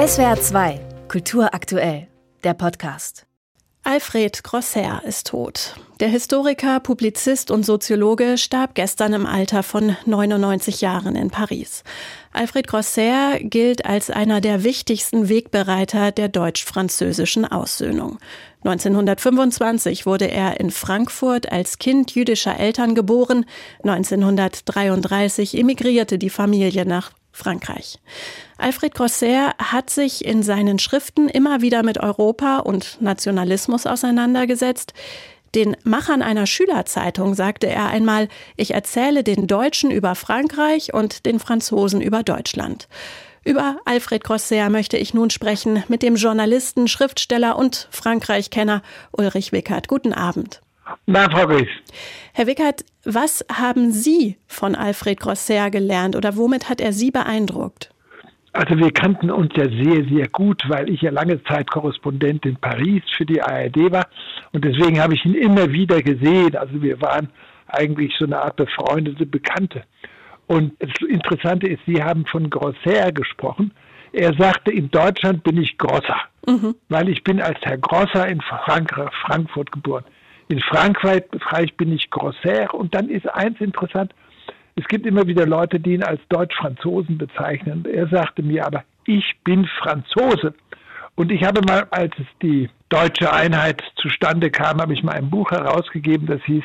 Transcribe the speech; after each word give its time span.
SWR 0.00 0.40
2, 0.40 0.80
Kultur 1.08 1.52
aktuell, 1.52 2.08
der 2.42 2.54
Podcast. 2.54 3.26
Alfred 3.82 4.42
Grosser 4.42 5.02
ist 5.04 5.26
tot. 5.26 5.74
Der 6.00 6.08
Historiker, 6.08 6.80
Publizist 6.80 7.50
und 7.50 7.66
Soziologe 7.66 8.38
starb 8.38 8.74
gestern 8.74 9.12
im 9.12 9.26
Alter 9.26 9.62
von 9.62 9.98
99 10.06 10.80
Jahren 10.80 11.16
in 11.16 11.28
Paris. 11.28 11.84
Alfred 12.32 12.66
Grosser 12.66 13.40
gilt 13.40 13.84
als 13.84 14.08
einer 14.08 14.40
der 14.40 14.64
wichtigsten 14.64 15.28
Wegbereiter 15.28 16.12
der 16.12 16.28
deutsch-französischen 16.28 17.44
Aussöhnung. 17.44 18.18
1925 18.64 20.06
wurde 20.06 20.30
er 20.30 20.60
in 20.60 20.70
Frankfurt 20.70 21.52
als 21.52 21.76
Kind 21.76 22.14
jüdischer 22.14 22.58
Eltern 22.58 22.94
geboren. 22.94 23.44
1933 23.82 25.58
emigrierte 25.58 26.16
die 26.16 26.30
Familie 26.30 26.86
nach 26.86 27.12
Frankreich. 27.40 27.98
Alfred 28.58 28.94
Grosser 28.94 29.54
hat 29.58 29.90
sich 29.90 30.24
in 30.24 30.42
seinen 30.42 30.78
Schriften 30.78 31.28
immer 31.28 31.60
wieder 31.62 31.82
mit 31.82 31.98
Europa 31.98 32.58
und 32.58 32.98
Nationalismus 33.00 33.86
auseinandergesetzt. 33.86 34.92
Den 35.54 35.76
Machern 35.82 36.22
einer 36.22 36.46
Schülerzeitung 36.46 37.34
sagte 37.34 37.66
er 37.66 37.88
einmal, 37.88 38.28
ich 38.56 38.72
erzähle 38.72 39.24
den 39.24 39.48
Deutschen 39.48 39.90
über 39.90 40.14
Frankreich 40.14 40.94
und 40.94 41.26
den 41.26 41.40
Franzosen 41.40 42.00
über 42.00 42.22
Deutschland. 42.22 42.86
Über 43.44 43.78
Alfred 43.86 44.22
Grosser 44.22 44.68
möchte 44.68 44.96
ich 44.96 45.14
nun 45.14 45.30
sprechen 45.30 45.82
mit 45.88 46.02
dem 46.02 46.16
Journalisten, 46.16 46.86
Schriftsteller 46.86 47.56
und 47.56 47.88
Frankreich-Kenner 47.90 48.82
Ulrich 49.12 49.50
Wickert. 49.50 49.88
Guten 49.88 50.12
Abend. 50.12 50.60
Na, 51.06 51.28
Frau 51.30 51.46
Gries. 51.46 51.68
Herr 52.32 52.46
Wickert, 52.46 52.84
was 53.04 53.44
haben 53.52 53.90
Sie 53.92 54.36
von 54.46 54.74
Alfred 54.74 55.20
Grosser 55.20 55.70
gelernt 55.70 56.16
oder 56.16 56.36
womit 56.36 56.68
hat 56.68 56.80
er 56.80 56.92
Sie 56.92 57.10
beeindruckt? 57.10 57.90
Also 58.52 58.76
wir 58.76 58.90
kannten 58.90 59.30
uns 59.30 59.52
ja 59.56 59.64
sehr, 59.64 60.04
sehr 60.08 60.28
gut, 60.28 60.62
weil 60.68 60.90
ich 60.90 61.02
ja 61.02 61.10
lange 61.10 61.42
Zeit 61.44 61.70
Korrespondent 61.70 62.44
in 62.46 62.56
Paris 62.56 63.02
für 63.16 63.24
die 63.24 63.40
ARD 63.40 63.92
war 63.92 64.06
und 64.52 64.64
deswegen 64.64 65.00
habe 65.00 65.14
ich 65.14 65.24
ihn 65.24 65.34
immer 65.34 65.70
wieder 65.70 66.02
gesehen. 66.02 66.56
Also 66.56 66.82
wir 66.82 67.00
waren 67.00 67.28
eigentlich 67.68 68.12
so 68.18 68.24
eine 68.24 68.42
Art 68.42 68.56
befreundete 68.56 69.24
Bekannte. 69.24 69.84
Und 70.48 70.72
das 70.80 70.90
Interessante 71.08 71.68
ist, 71.68 71.80
Sie 71.86 72.02
haben 72.02 72.26
von 72.26 72.50
Grosser 72.50 73.12
gesprochen. 73.12 73.72
Er 74.12 74.34
sagte, 74.34 74.72
in 74.72 74.90
Deutschland 74.90 75.44
bin 75.44 75.56
ich 75.62 75.78
Grosser, 75.78 76.16
mhm. 76.44 76.74
weil 76.88 77.08
ich 77.08 77.22
bin 77.22 77.40
als 77.40 77.60
Herr 77.62 77.78
Grosser 77.78 78.26
in 78.26 78.40
Frank 78.40 78.92
Frankfurt 79.24 79.70
geboren. 79.70 80.04
In 80.50 80.60
Frankreich 80.60 81.76
bin 81.76 81.92
ich 81.92 82.10
Grosser 82.10 82.74
und 82.74 82.92
dann 82.92 83.08
ist 83.08 83.24
eins 83.28 83.60
interessant, 83.60 84.12
es 84.74 84.84
gibt 84.88 85.06
immer 85.06 85.28
wieder 85.28 85.46
Leute, 85.46 85.78
die 85.78 85.94
ihn 85.94 86.02
als 86.02 86.20
Deutsch-Franzosen 86.28 87.18
bezeichnen. 87.18 87.84
Er 87.84 88.08
sagte 88.08 88.42
mir 88.42 88.66
aber, 88.66 88.82
ich 89.06 89.36
bin 89.44 89.64
Franzose. 89.78 90.54
Und 91.14 91.30
ich 91.30 91.44
habe 91.44 91.60
mal, 91.60 91.86
als 91.92 92.12
es 92.18 92.26
die 92.42 92.68
deutsche 92.88 93.32
Einheit 93.32 93.80
zustande 93.94 94.50
kam, 94.50 94.80
habe 94.80 94.92
ich 94.92 95.04
mal 95.04 95.12
ein 95.12 95.30
Buch 95.30 95.52
herausgegeben, 95.52 96.26
das 96.26 96.42
hieß 96.42 96.64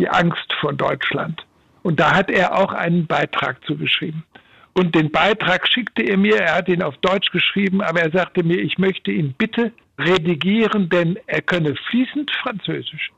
Die 0.00 0.08
Angst 0.08 0.52
vor 0.60 0.72
Deutschland. 0.72 1.46
Und 1.84 2.00
da 2.00 2.16
hat 2.16 2.28
er 2.28 2.58
auch 2.58 2.72
einen 2.72 3.06
Beitrag 3.06 3.64
zugeschrieben. 3.64 4.24
Und 4.74 4.94
den 4.94 5.10
Beitrag 5.10 5.68
schickte 5.68 6.02
er 6.02 6.16
mir, 6.16 6.36
er 6.36 6.54
hat 6.56 6.68
ihn 6.68 6.82
auf 6.82 6.96
Deutsch 6.98 7.30
geschrieben, 7.30 7.82
aber 7.82 8.00
er 8.00 8.10
sagte 8.10 8.42
mir, 8.42 8.58
ich 8.58 8.78
möchte 8.78 9.10
ihn 9.10 9.34
bitte 9.36 9.72
redigieren, 9.98 10.88
denn 10.88 11.18
er 11.26 11.42
könne 11.42 11.74
fließend 11.90 12.30
Französisch. 12.42 13.12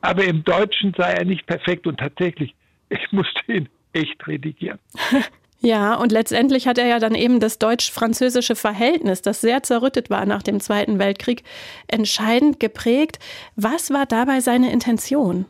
Aber 0.00 0.24
im 0.24 0.44
Deutschen 0.44 0.94
sei 0.96 1.12
er 1.12 1.24
nicht 1.24 1.46
perfekt 1.46 1.86
und 1.86 1.98
tatsächlich, 1.98 2.54
ich 2.88 3.12
musste 3.12 3.40
ihn 3.52 3.68
echt 3.92 4.26
redigieren. 4.26 4.78
Ja, 5.62 5.94
und 5.96 6.10
letztendlich 6.10 6.66
hat 6.66 6.78
er 6.78 6.86
ja 6.86 6.98
dann 6.98 7.14
eben 7.14 7.38
das 7.38 7.58
deutsch-französische 7.58 8.56
Verhältnis, 8.56 9.20
das 9.20 9.42
sehr 9.42 9.62
zerrüttet 9.62 10.08
war 10.08 10.24
nach 10.24 10.42
dem 10.42 10.58
Zweiten 10.58 10.98
Weltkrieg, 10.98 11.42
entscheidend 11.86 12.60
geprägt. 12.60 13.18
Was 13.56 13.90
war 13.90 14.06
dabei 14.06 14.40
seine 14.40 14.72
Intention? 14.72 15.44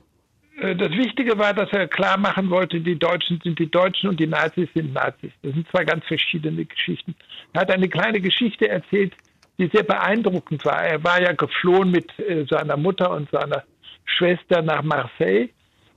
Äh, 0.60 0.76
das 0.76 0.90
Wichtige 0.92 1.38
war, 1.38 1.54
dass 1.54 1.70
er 1.72 1.88
klar 1.88 2.18
machen 2.18 2.50
wollte, 2.50 2.80
die 2.80 2.98
Deutschen 2.98 3.40
sind 3.42 3.58
die 3.58 3.70
Deutschen 3.70 4.08
und 4.10 4.20
die 4.20 4.26
Nazis 4.26 4.68
sind 4.74 4.92
Nazis. 4.92 5.32
Das 5.42 5.52
sind 5.52 5.66
zwei 5.68 5.84
ganz 5.84 6.04
verschiedene 6.04 6.64
Geschichten. 6.64 7.14
Er 7.52 7.62
hat 7.62 7.70
eine 7.70 7.88
kleine 7.88 8.20
Geschichte 8.20 8.68
erzählt, 8.68 9.14
die 9.58 9.68
sehr 9.72 9.82
beeindruckend 9.82 10.64
war. 10.64 10.82
Er 10.82 11.02
war 11.02 11.20
ja 11.20 11.32
geflohen 11.32 11.90
mit 11.90 12.18
äh, 12.18 12.44
seiner 12.48 12.76
Mutter 12.76 13.10
und 13.10 13.30
seiner 13.30 13.64
Schwester 14.04 14.62
nach 14.62 14.82
Marseille. 14.82 15.48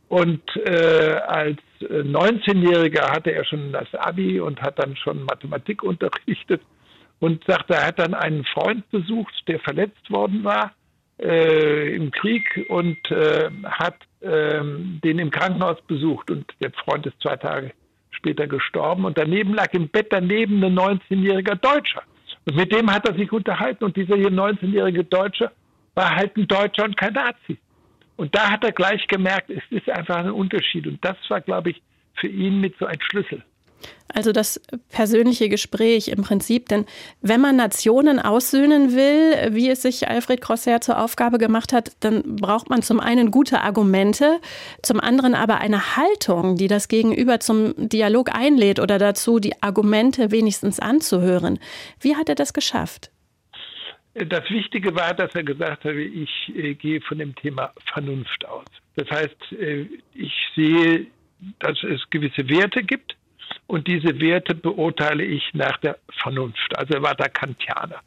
Und 0.09 0.43
äh, 0.57 1.15
als 1.27 1.59
19-Jähriger 1.81 3.09
hatte 3.09 3.31
er 3.31 3.45
schon 3.45 3.71
das 3.71 3.93
Abi 3.95 4.39
und 4.39 4.61
hat 4.61 4.77
dann 4.77 4.95
schon 4.95 5.23
Mathematik 5.23 5.81
unterrichtet 5.81 6.61
und 7.19 7.43
sagte, 7.45 7.73
er 7.73 7.87
hat 7.87 7.99
dann 7.99 8.13
einen 8.13 8.43
Freund 8.45 8.89
besucht, 8.91 9.33
der 9.47 9.59
verletzt 9.59 10.11
worden 10.11 10.43
war 10.43 10.71
äh, 11.19 11.95
im 11.95 12.11
Krieg 12.11 12.65
und 12.69 13.11
äh, 13.11 13.49
hat 13.65 13.95
ähm, 14.21 14.99
den 15.03 15.19
im 15.19 15.31
Krankenhaus 15.31 15.81
besucht 15.87 16.31
und 16.31 16.45
der 16.61 16.71
Freund 16.71 17.05
ist 17.05 17.21
zwei 17.21 17.35
Tage 17.35 17.71
später 18.11 18.47
gestorben 18.47 19.05
und 19.05 19.17
daneben 19.17 19.53
lag 19.53 19.73
im 19.73 19.89
Bett 19.89 20.07
daneben 20.11 20.63
ein 20.63 20.77
19-jähriger 20.77 21.55
Deutscher. 21.55 22.03
Und 22.45 22.55
mit 22.55 22.71
dem 22.73 22.91
hat 22.91 23.07
er 23.07 23.15
sich 23.15 23.31
unterhalten 23.31 23.83
und 23.83 23.95
dieser 23.95 24.15
hier 24.15 24.29
19-jährige 24.29 25.03
Deutsche 25.03 25.51
war 25.95 26.15
halt 26.15 26.35
ein 26.37 26.47
Deutscher 26.47 26.85
und 26.85 26.97
kein 26.97 27.13
Nazi. 27.13 27.57
Und 28.15 28.35
da 28.35 28.51
hat 28.51 28.63
er 28.63 28.71
gleich 28.71 29.05
gemerkt, 29.07 29.49
es 29.49 29.63
ist 29.69 29.89
einfach 29.89 30.17
ein 30.17 30.31
Unterschied. 30.31 30.87
Und 30.87 31.03
das 31.03 31.17
war, 31.29 31.41
glaube 31.41 31.71
ich, 31.71 31.81
für 32.15 32.27
ihn 32.27 32.61
mit 32.61 32.77
so 32.77 32.85
ein 32.85 32.99
Schlüssel. 33.01 33.43
Also 34.13 34.31
das 34.31 34.61
persönliche 34.89 35.49
Gespräch 35.49 36.07
im 36.07 36.21
Prinzip, 36.21 36.69
denn 36.69 36.85
wenn 37.21 37.41
man 37.41 37.55
Nationen 37.55 38.19
aussöhnen 38.19 38.95
will, 38.95 39.55
wie 39.55 39.69
es 39.69 39.81
sich 39.81 40.07
Alfred 40.07 40.39
Crosser 40.39 40.81
zur 40.81 41.01
Aufgabe 41.03 41.39
gemacht 41.39 41.73
hat, 41.73 41.93
dann 42.01 42.35
braucht 42.35 42.69
man 42.69 42.83
zum 42.83 42.99
einen 42.99 43.31
gute 43.31 43.61
Argumente, 43.61 44.39
zum 44.83 44.99
anderen 44.99 45.33
aber 45.33 45.57
eine 45.57 45.97
Haltung, 45.97 46.57
die 46.57 46.67
das 46.67 46.89
Gegenüber 46.89 47.39
zum 47.39 47.73
Dialog 47.89 48.35
einlädt 48.35 48.79
oder 48.79 48.99
dazu, 48.99 49.39
die 49.39 49.61
Argumente 49.63 50.31
wenigstens 50.31 50.79
anzuhören. 50.79 51.57
Wie 51.99 52.15
hat 52.15 52.29
er 52.29 52.35
das 52.35 52.53
geschafft? 52.53 53.09
Das 54.13 54.47
Wichtige 54.51 54.93
war, 54.93 55.15
dass 55.15 55.33
er 55.33 55.43
gesagt 55.43 55.85
hat, 55.85 55.95
ich 55.95 56.29
äh, 56.55 56.75
gehe 56.75 57.01
von 57.01 57.17
dem 57.17 57.33
Thema 57.35 57.73
Vernunft 57.91 58.45
aus. 58.45 58.65
Das 58.95 59.09
heißt, 59.09 59.53
äh, 59.59 59.87
ich 60.13 60.33
sehe, 60.55 61.07
dass 61.57 61.81
es 61.83 61.99
gewisse 62.11 62.47
Werte 62.47 62.83
gibt 62.83 63.15
und 63.73 63.87
diese 63.87 64.19
Werte 64.19 64.53
beurteile 64.53 65.23
ich 65.23 65.51
nach 65.53 65.77
der 65.77 65.97
Vernunft. 66.21 66.77
Also 66.77 66.93
er 66.93 67.01
war 67.01 67.15
da 67.15 67.27
Kantianer. 67.27 68.01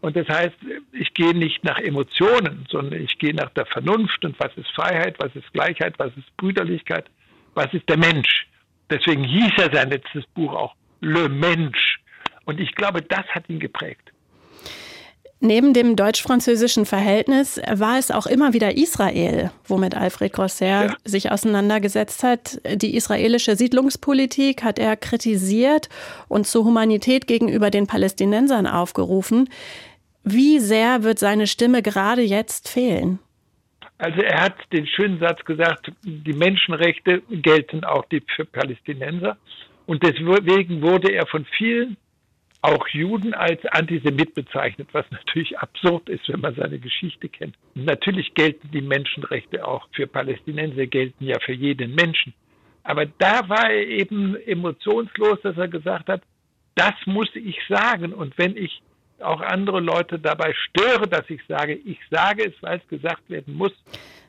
Und 0.00 0.16
das 0.16 0.26
heißt, 0.26 0.56
ich 0.92 1.12
gehe 1.12 1.34
nicht 1.34 1.62
nach 1.62 1.78
Emotionen, 1.78 2.64
sondern 2.70 3.02
ich 3.02 3.18
gehe 3.18 3.34
nach 3.34 3.50
der 3.50 3.66
Vernunft 3.66 4.24
und 4.24 4.40
was 4.40 4.50
ist 4.56 4.70
Freiheit, 4.70 5.16
was 5.18 5.36
ist 5.36 5.52
Gleichheit, 5.52 5.98
was 5.98 6.10
ist 6.16 6.34
Brüderlichkeit, 6.38 7.04
was 7.52 7.66
ist 7.74 7.86
der 7.90 7.98
Mensch. 7.98 8.46
Deswegen 8.88 9.22
hieß 9.22 9.52
er 9.58 9.70
sein 9.74 9.90
letztes 9.90 10.24
Buch 10.28 10.54
auch 10.54 10.74
Le 11.02 11.28
Mensch. 11.28 12.00
Und 12.46 12.58
ich 12.58 12.74
glaube, 12.74 13.02
das 13.02 13.26
hat 13.26 13.46
ihn 13.50 13.60
geprägt. 13.60 14.12
Neben 15.42 15.72
dem 15.72 15.96
deutsch-französischen 15.96 16.84
Verhältnis 16.84 17.58
war 17.72 17.98
es 17.98 18.10
auch 18.10 18.26
immer 18.26 18.52
wieder 18.52 18.76
Israel, 18.76 19.50
womit 19.64 19.96
Alfred 19.96 20.34
Grosser 20.34 20.66
ja. 20.66 20.96
sich 21.04 21.32
auseinandergesetzt 21.32 22.22
hat. 22.22 22.60
Die 22.66 22.94
israelische 22.94 23.56
Siedlungspolitik 23.56 24.62
hat 24.62 24.78
er 24.78 24.96
kritisiert 24.96 25.88
und 26.28 26.46
zur 26.46 26.66
Humanität 26.66 27.26
gegenüber 27.26 27.70
den 27.70 27.86
Palästinensern 27.86 28.66
aufgerufen. 28.66 29.48
Wie 30.24 30.58
sehr 30.58 31.04
wird 31.04 31.18
seine 31.18 31.46
Stimme 31.46 31.80
gerade 31.80 32.20
jetzt 32.20 32.68
fehlen? 32.68 33.18
Also 33.96 34.20
er 34.20 34.42
hat 34.42 34.56
den 34.74 34.86
schönen 34.86 35.20
Satz 35.20 35.42
gesagt, 35.46 35.90
die 36.02 36.34
Menschenrechte 36.34 37.22
gelten 37.30 37.84
auch 37.84 38.04
für 38.36 38.44
Palästinenser. 38.44 39.38
Und 39.86 40.02
deswegen 40.02 40.82
wurde 40.82 41.12
er 41.12 41.26
von 41.26 41.46
vielen 41.56 41.96
auch 42.62 42.86
Juden 42.88 43.32
als 43.32 43.64
Antisemit 43.66 44.34
bezeichnet, 44.34 44.88
was 44.92 45.06
natürlich 45.10 45.58
absurd 45.58 46.08
ist, 46.08 46.28
wenn 46.28 46.40
man 46.40 46.54
seine 46.54 46.78
Geschichte 46.78 47.28
kennt. 47.28 47.56
Natürlich 47.74 48.34
gelten 48.34 48.70
die 48.70 48.82
Menschenrechte 48.82 49.66
auch 49.66 49.88
für 49.92 50.06
Palästinenser, 50.06 50.86
gelten 50.86 51.24
ja 51.24 51.38
für 51.40 51.54
jeden 51.54 51.94
Menschen. 51.94 52.34
Aber 52.82 53.06
da 53.06 53.48
war 53.48 53.70
er 53.70 53.86
eben 53.86 54.36
emotionslos, 54.36 55.40
dass 55.42 55.56
er 55.56 55.68
gesagt 55.68 56.08
hat, 56.08 56.22
das 56.74 56.94
muss 57.06 57.28
ich 57.34 57.58
sagen. 57.68 58.12
Und 58.12 58.36
wenn 58.38 58.56
ich 58.56 58.82
auch 59.20 59.40
andere 59.40 59.80
Leute 59.80 60.18
dabei 60.18 60.54
störe, 60.54 61.06
dass 61.06 61.28
ich 61.28 61.40
sage, 61.46 61.74
ich 61.74 61.98
sage 62.10 62.46
es, 62.46 62.54
weil 62.62 62.78
es 62.78 62.88
gesagt 62.88 63.28
werden 63.28 63.54
muss, 63.54 63.72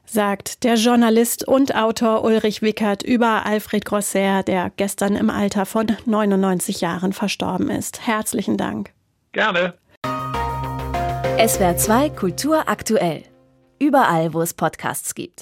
sagt 0.06 0.64
der 0.64 0.76
Journalist 0.76 1.48
und 1.48 1.76
Autor 1.76 2.24
Ulrich 2.24 2.62
Wickert 2.62 3.04
über 3.04 3.46
Alfred 3.46 3.86
Grosser, 3.86 4.44
der 4.44 4.72
gestern 4.76 5.16
im 5.16 5.30
Alter 5.30 5.66
von 5.66 5.88
99 6.06 6.82
Jahren 6.82 7.14
verstorben 7.14 7.70
ist. 7.70 8.06
Herzlichen 8.06 8.58
Dank. 8.58 8.92
Gerne. 9.32 9.76
SWR 11.48 11.78
2 11.78 12.10
Kultur 12.10 12.68
aktuell. 12.68 13.24
Überall, 13.80 14.34
wo 14.34 14.42
es 14.42 14.54
Podcasts 14.54 15.16
gibt. 15.16 15.40